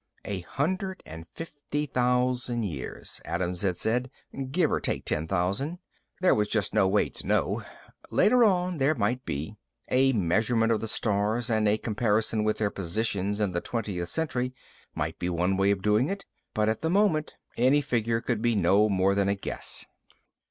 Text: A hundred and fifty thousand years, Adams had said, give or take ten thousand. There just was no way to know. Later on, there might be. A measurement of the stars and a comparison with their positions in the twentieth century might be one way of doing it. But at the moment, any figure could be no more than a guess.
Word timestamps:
A 0.25 0.39
hundred 0.39 1.03
and 1.05 1.27
fifty 1.27 1.85
thousand 1.85 2.63
years, 2.63 3.21
Adams 3.23 3.61
had 3.61 3.77
said, 3.77 4.09
give 4.49 4.71
or 4.71 4.79
take 4.79 5.05
ten 5.05 5.27
thousand. 5.27 5.77
There 6.21 6.33
just 6.37 6.55
was 6.55 6.73
no 6.73 6.87
way 6.87 7.07
to 7.09 7.27
know. 7.27 7.61
Later 8.09 8.43
on, 8.43 8.79
there 8.79 8.95
might 8.95 9.23
be. 9.25 9.57
A 9.89 10.11
measurement 10.13 10.71
of 10.71 10.81
the 10.81 10.87
stars 10.87 11.51
and 11.51 11.67
a 11.67 11.77
comparison 11.77 12.43
with 12.43 12.57
their 12.57 12.71
positions 12.71 13.39
in 13.39 13.51
the 13.51 13.61
twentieth 13.61 14.09
century 14.09 14.55
might 14.95 15.19
be 15.19 15.29
one 15.29 15.55
way 15.55 15.69
of 15.69 15.83
doing 15.83 16.09
it. 16.09 16.25
But 16.55 16.67
at 16.67 16.81
the 16.81 16.89
moment, 16.89 17.35
any 17.55 17.81
figure 17.81 18.21
could 18.21 18.41
be 18.41 18.55
no 18.55 18.89
more 18.89 19.13
than 19.13 19.29
a 19.29 19.35
guess. 19.35 19.85